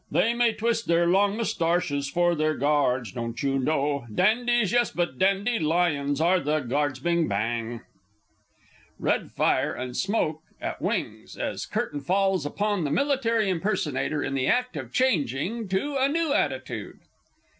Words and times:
They 0.09 0.33
may 0.33 0.53
twist 0.53 0.87
their 0.87 1.05
long 1.05 1.37
moustarches, 1.37 2.09
For 2.09 2.33
they're 2.33 2.55
Guards! 2.55 3.11
Doncher 3.11 3.61
know? 3.63 4.07
Dandies? 4.11 4.71
yes, 4.71 4.89
but 4.89 5.19
dandy 5.19 5.59
lions 5.59 6.19
are 6.19 6.39
the 6.39 6.61
Guards! 6.61 6.97
Bing 6.97 7.27
Bang! 7.27 7.81
[_Red 8.99 9.29
fire 9.29 9.71
and 9.73 9.95
smoke 9.95 10.41
at 10.59 10.81
wings, 10.81 11.37
as 11.37 11.67
curtain 11.67 11.99
falls 12.01 12.47
upon 12.47 12.83
the 12.83 12.89
Military 12.89 13.47
Impersonator 13.47 14.23
in 14.23 14.33
the 14.33 14.47
act 14.47 14.75
of 14.75 14.91
changing 14.91 15.67
to 15.67 15.95
a 15.99 16.09
new 16.09 16.33
attitude. 16.33 17.01